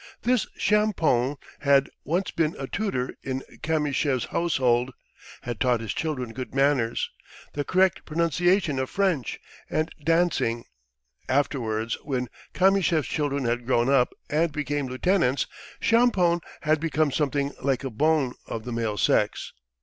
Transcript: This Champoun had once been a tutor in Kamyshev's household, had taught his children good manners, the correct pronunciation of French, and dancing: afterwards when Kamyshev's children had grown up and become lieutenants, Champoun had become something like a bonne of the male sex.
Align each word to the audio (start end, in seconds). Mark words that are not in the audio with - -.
This 0.23 0.47
Champoun 0.57 1.37
had 1.59 1.87
once 2.03 2.31
been 2.31 2.55
a 2.57 2.65
tutor 2.65 3.13
in 3.21 3.43
Kamyshev's 3.61 4.25
household, 4.25 4.95
had 5.43 5.59
taught 5.59 5.79
his 5.79 5.93
children 5.93 6.33
good 6.33 6.55
manners, 6.55 7.11
the 7.53 7.63
correct 7.63 8.03
pronunciation 8.03 8.79
of 8.79 8.89
French, 8.89 9.39
and 9.69 9.93
dancing: 10.03 10.65
afterwards 11.29 11.99
when 12.01 12.29
Kamyshev's 12.55 13.07
children 13.09 13.45
had 13.45 13.67
grown 13.67 13.89
up 13.89 14.11
and 14.27 14.51
become 14.51 14.87
lieutenants, 14.87 15.45
Champoun 15.79 16.39
had 16.61 16.79
become 16.79 17.11
something 17.11 17.51
like 17.61 17.83
a 17.83 17.91
bonne 17.91 18.33
of 18.47 18.65
the 18.65 18.71
male 18.73 18.97
sex. 18.97 19.53